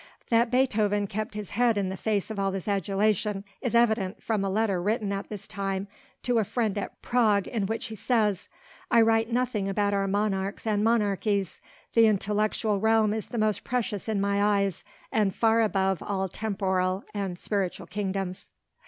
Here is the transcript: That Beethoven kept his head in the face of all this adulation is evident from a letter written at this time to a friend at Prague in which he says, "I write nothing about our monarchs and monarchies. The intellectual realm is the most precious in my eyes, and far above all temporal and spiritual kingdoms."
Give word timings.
That 0.31 0.49
Beethoven 0.49 1.05
kept 1.05 1.35
his 1.35 1.51
head 1.51 1.77
in 1.77 1.89
the 1.89 1.95
face 1.95 2.31
of 2.31 2.39
all 2.39 2.49
this 2.51 2.67
adulation 2.67 3.43
is 3.61 3.75
evident 3.75 4.23
from 4.23 4.43
a 4.43 4.49
letter 4.49 4.81
written 4.81 5.13
at 5.13 5.29
this 5.29 5.47
time 5.47 5.87
to 6.23 6.39
a 6.39 6.43
friend 6.43 6.75
at 6.75 6.99
Prague 7.03 7.45
in 7.47 7.67
which 7.67 7.85
he 7.85 7.93
says, 7.93 8.49
"I 8.89 9.01
write 9.01 9.31
nothing 9.31 9.67
about 9.67 9.93
our 9.93 10.07
monarchs 10.07 10.65
and 10.65 10.83
monarchies. 10.83 11.61
The 11.93 12.07
intellectual 12.07 12.79
realm 12.79 13.13
is 13.13 13.27
the 13.27 13.37
most 13.37 13.63
precious 13.63 14.09
in 14.09 14.19
my 14.19 14.41
eyes, 14.43 14.83
and 15.11 15.35
far 15.35 15.61
above 15.61 16.01
all 16.01 16.27
temporal 16.27 17.03
and 17.13 17.37
spiritual 17.37 17.85
kingdoms." 17.85 18.47